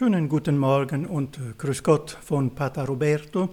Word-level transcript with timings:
Schönen 0.00 0.30
guten 0.30 0.56
Morgen 0.56 1.04
und 1.04 1.36
äh, 1.36 1.52
Grüß 1.58 1.82
Gott 1.82 2.16
von 2.22 2.54
Pater 2.54 2.86
Roberto 2.86 3.52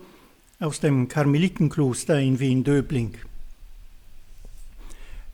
aus 0.61 0.79
dem 0.79 1.09
Karmelitenkloster 1.09 2.21
in 2.21 2.39
Wien-Döbling. 2.39 3.17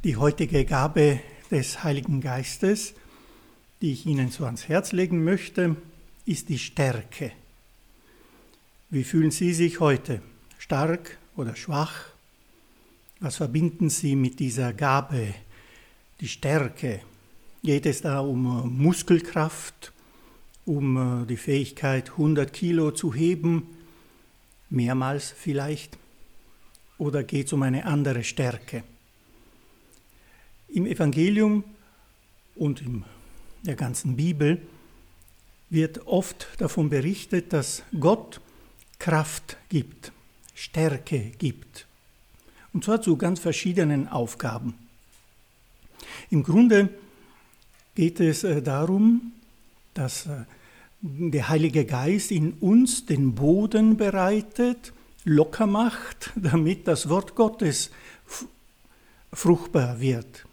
Die 0.03 0.17
heutige 0.17 0.65
Gabe 0.65 1.19
des 1.51 1.83
Heiligen 1.83 2.19
Geistes, 2.19 2.95
die 3.79 3.91
ich 3.91 4.07
Ihnen 4.07 4.31
so 4.31 4.45
ans 4.45 4.67
Herz 4.67 4.91
legen 4.91 5.23
möchte, 5.23 5.75
ist 6.25 6.49
die 6.49 6.57
Stärke. 6.57 7.31
Wie 8.89 9.03
fühlen 9.03 9.29
Sie 9.29 9.53
sich 9.53 9.79
heute? 9.79 10.19
Stark 10.57 11.19
oder 11.35 11.55
schwach? 11.55 12.05
Was 13.19 13.35
verbinden 13.35 13.91
Sie 13.91 14.15
mit 14.15 14.39
dieser 14.39 14.73
Gabe, 14.73 15.35
die 16.21 16.27
Stärke? 16.27 17.01
Geht 17.63 17.85
es 17.85 18.01
da 18.01 18.19
um 18.19 18.45
äh, 18.47 18.65
Muskelkraft, 18.65 19.92
um 20.65 21.23
äh, 21.23 21.25
die 21.25 21.37
Fähigkeit, 21.37 22.11
100 22.11 22.51
Kilo 22.53 22.91
zu 22.91 23.13
heben, 23.13 23.67
mehrmals 24.69 25.31
vielleicht? 25.31 25.97
Oder 26.97 27.23
geht 27.23 27.47
es 27.47 27.53
um 27.53 27.63
eine 27.63 27.85
andere 27.85 28.23
Stärke? 28.23 28.83
Im 30.69 30.85
Evangelium 30.85 31.63
und 32.55 32.81
in 32.81 33.03
der 33.63 33.75
ganzen 33.75 34.15
Bibel 34.15 34.61
wird 35.69 36.05
oft 36.07 36.47
davon 36.59 36.89
berichtet, 36.89 37.51
dass 37.51 37.83
Gott 37.99 38.41
Kraft 38.99 39.57
gibt, 39.69 40.11
Stärke 40.53 41.31
gibt. 41.37 41.87
Und 42.73 42.83
zwar 42.83 43.01
zu 43.01 43.17
ganz 43.17 43.39
verschiedenen 43.39 44.07
Aufgaben. 44.07 44.75
Im 46.29 46.43
Grunde 46.43 46.89
geht 47.95 48.19
es 48.19 48.43
äh, 48.43 48.61
darum, 48.61 49.33
dass 49.93 50.25
äh, 50.25 50.45
der 51.01 51.49
Heilige 51.49 51.85
Geist 51.85 52.31
in 52.31 52.53
uns 52.53 53.05
den 53.05 53.35
Boden 53.35 53.97
bereitet, 53.97 54.93
locker 55.25 55.67
macht, 55.67 56.31
damit 56.35 56.87
das 56.87 57.09
Wort 57.09 57.35
Gottes 57.35 57.91
fruchtbar 59.33 59.99
wird, 59.99 60.45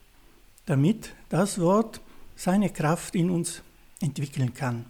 damit 0.66 1.14
das 1.28 1.60
Wort 1.60 2.00
seine 2.34 2.70
Kraft 2.70 3.14
in 3.14 3.30
uns 3.30 3.62
entwickeln 4.00 4.54
kann. 4.54 4.86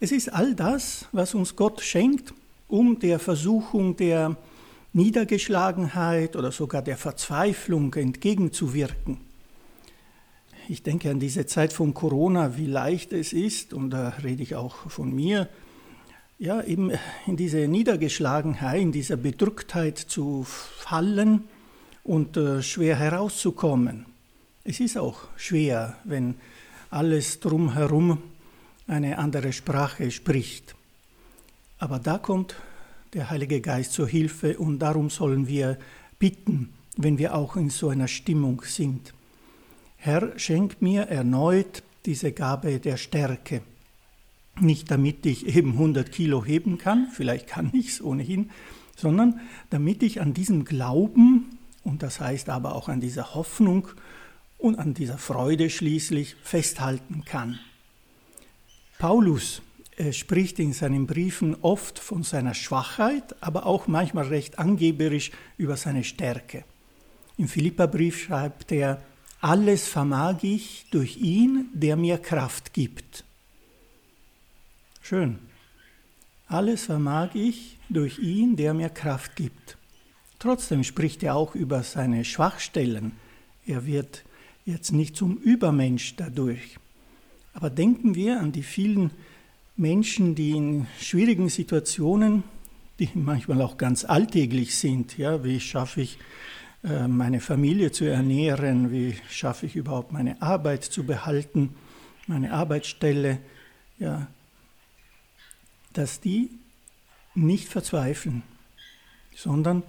Es 0.00 0.12
ist 0.12 0.32
all 0.32 0.54
das, 0.54 1.06
was 1.12 1.34
uns 1.34 1.54
Gott 1.54 1.80
schenkt, 1.80 2.32
um 2.66 2.98
der 2.98 3.18
Versuchung 3.18 3.96
der 3.96 4.36
Niedergeschlagenheit 4.92 6.34
oder 6.34 6.50
sogar 6.50 6.82
der 6.82 6.96
Verzweiflung 6.96 7.92
entgegenzuwirken 7.94 9.27
ich 10.68 10.82
denke 10.82 11.10
an 11.10 11.18
diese 11.18 11.46
Zeit 11.46 11.72
von 11.72 11.94
Corona, 11.94 12.56
wie 12.56 12.66
leicht 12.66 13.12
es 13.12 13.32
ist, 13.32 13.72
und 13.72 13.90
da 13.90 14.10
rede 14.22 14.42
ich 14.42 14.54
auch 14.54 14.90
von 14.90 15.14
mir, 15.14 15.48
ja, 16.38 16.62
eben 16.62 16.92
in 17.26 17.36
diese 17.36 17.66
Niedergeschlagenheit, 17.66 18.80
in 18.80 18.92
dieser 18.92 19.16
Bedrücktheit 19.16 19.98
zu 19.98 20.44
fallen 20.44 21.44
und 22.04 22.36
äh, 22.36 22.62
schwer 22.62 22.96
herauszukommen. 22.96 24.06
Es 24.62 24.78
ist 24.78 24.98
auch 24.98 25.20
schwer, 25.36 25.96
wenn 26.04 26.34
alles 26.90 27.40
drumherum 27.40 28.18
eine 28.86 29.18
andere 29.18 29.52
Sprache 29.52 30.10
spricht. 30.10 30.74
Aber 31.78 31.98
da 31.98 32.18
kommt 32.18 32.54
der 33.14 33.30
Heilige 33.30 33.60
Geist 33.60 33.94
zur 33.94 34.06
Hilfe 34.06 34.58
und 34.58 34.78
darum 34.78 35.10
sollen 35.10 35.48
wir 35.48 35.78
bitten, 36.18 36.72
wenn 36.96 37.18
wir 37.18 37.34
auch 37.34 37.56
in 37.56 37.70
so 37.70 37.88
einer 37.88 38.08
Stimmung 38.08 38.62
sind. 38.64 39.12
Herr, 40.00 40.38
schenk 40.38 40.80
mir 40.80 41.08
erneut 41.08 41.82
diese 42.06 42.30
Gabe 42.30 42.78
der 42.78 42.96
Stärke. 42.96 43.62
Nicht 44.60 44.92
damit 44.92 45.26
ich 45.26 45.56
eben 45.56 45.72
100 45.72 46.12
Kilo 46.12 46.44
heben 46.44 46.78
kann, 46.78 47.08
vielleicht 47.12 47.48
kann 47.48 47.70
ich 47.74 47.88
es 47.88 48.02
ohnehin, 48.02 48.50
sondern 48.96 49.40
damit 49.70 50.04
ich 50.04 50.20
an 50.20 50.34
diesem 50.34 50.64
Glauben, 50.64 51.58
und 51.82 52.04
das 52.04 52.20
heißt 52.20 52.48
aber 52.48 52.76
auch 52.76 52.88
an 52.88 53.00
dieser 53.00 53.34
Hoffnung 53.34 53.88
und 54.56 54.78
an 54.78 54.94
dieser 54.94 55.18
Freude 55.18 55.68
schließlich 55.68 56.36
festhalten 56.44 57.24
kann. 57.24 57.58
Paulus 59.00 59.62
spricht 60.12 60.60
in 60.60 60.72
seinen 60.72 61.08
Briefen 61.08 61.56
oft 61.62 61.98
von 61.98 62.22
seiner 62.22 62.54
Schwachheit, 62.54 63.34
aber 63.40 63.66
auch 63.66 63.88
manchmal 63.88 64.28
recht 64.28 64.60
angeberisch 64.60 65.32
über 65.56 65.76
seine 65.76 66.04
Stärke. 66.04 66.62
Im 67.36 67.48
Philipperbrief 67.48 68.22
schreibt 68.22 68.70
er, 68.70 69.02
alles 69.40 69.86
vermag 69.86 70.42
ich 70.42 70.86
durch 70.90 71.16
ihn, 71.16 71.68
der 71.72 71.96
mir 71.96 72.18
Kraft 72.18 72.72
gibt. 72.72 73.24
Schön. 75.00 75.38
Alles 76.46 76.84
vermag 76.84 77.34
ich 77.34 77.78
durch 77.88 78.18
ihn, 78.18 78.56
der 78.56 78.74
mir 78.74 78.88
Kraft 78.88 79.36
gibt. 79.36 79.76
Trotzdem 80.38 80.82
spricht 80.84 81.22
er 81.22 81.34
auch 81.34 81.54
über 81.54 81.82
seine 81.82 82.24
Schwachstellen. 82.24 83.12
Er 83.66 83.86
wird 83.86 84.24
jetzt 84.64 84.92
nicht 84.92 85.16
zum 85.16 85.36
Übermensch 85.36 86.16
dadurch. 86.16 86.78
Aber 87.54 87.70
denken 87.70 88.14
wir 88.14 88.40
an 88.40 88.52
die 88.52 88.62
vielen 88.62 89.10
Menschen, 89.76 90.34
die 90.34 90.50
in 90.52 90.86
schwierigen 91.00 91.48
Situationen, 91.48 92.44
die 92.98 93.08
manchmal 93.14 93.62
auch 93.62 93.76
ganz 93.78 94.04
alltäglich 94.04 94.74
sind, 94.74 95.16
ja, 95.18 95.44
wie 95.44 95.60
schaffe 95.60 96.02
ich 96.02 96.18
meine 96.82 97.40
Familie 97.40 97.90
zu 97.90 98.04
ernähren, 98.04 98.92
wie 98.92 99.18
schaffe 99.28 99.66
ich 99.66 99.74
überhaupt 99.74 100.12
meine 100.12 100.40
Arbeit 100.40 100.84
zu 100.84 101.04
behalten, 101.04 101.74
meine 102.28 102.52
Arbeitsstelle, 102.52 103.38
ja, 103.98 104.28
dass 105.92 106.20
die 106.20 106.50
nicht 107.34 107.68
verzweifeln, 107.68 108.42
sondern 109.34 109.82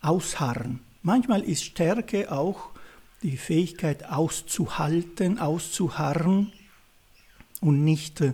ausharren. 0.00 0.80
Manchmal 1.02 1.42
ist 1.42 1.64
Stärke 1.64 2.30
auch 2.30 2.70
die 3.22 3.36
Fähigkeit 3.36 4.04
auszuhalten, 4.04 5.38
auszuharren 5.38 6.52
und 7.60 7.84
nicht 7.84 8.20
äh, 8.20 8.32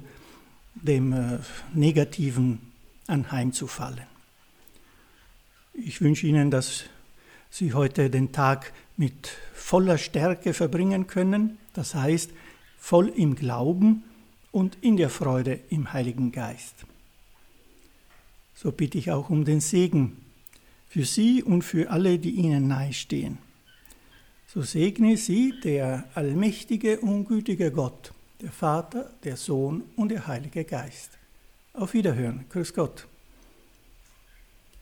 dem 0.74 1.12
äh, 1.12 1.38
Negativen 1.74 2.60
anheimzufallen. 3.06 4.06
Ich 5.74 6.00
wünsche 6.00 6.26
Ihnen, 6.26 6.50
dass 6.50 6.84
Sie 7.50 7.72
heute 7.72 8.10
den 8.10 8.32
Tag 8.32 8.72
mit 8.96 9.28
voller 9.54 9.98
Stärke 9.98 10.54
verbringen 10.54 11.06
können, 11.06 11.58
das 11.72 11.94
heißt 11.94 12.30
voll 12.78 13.08
im 13.08 13.34
Glauben 13.34 14.04
und 14.52 14.76
in 14.80 14.96
der 14.96 15.10
Freude 15.10 15.60
im 15.70 15.92
Heiligen 15.92 16.32
Geist. 16.32 16.74
So 18.54 18.72
bitte 18.72 18.98
ich 18.98 19.10
auch 19.10 19.30
um 19.30 19.44
den 19.44 19.60
Segen 19.60 20.16
für 20.88 21.04
Sie 21.04 21.42
und 21.42 21.62
für 21.62 21.90
alle, 21.90 22.18
die 22.18 22.30
Ihnen 22.30 22.66
nahestehen. 22.68 23.38
So 24.46 24.62
segne 24.62 25.16
Sie 25.16 25.54
der 25.62 26.04
allmächtige 26.14 27.00
und 27.00 27.26
gütige 27.26 27.70
Gott, 27.70 28.12
der 28.40 28.50
Vater, 28.50 29.10
der 29.22 29.36
Sohn 29.36 29.82
und 29.96 30.08
der 30.08 30.26
Heilige 30.26 30.64
Geist. 30.64 31.10
Auf 31.74 31.92
Wiederhören. 31.92 32.46
Grüß 32.48 32.72
Gott. 32.74 33.06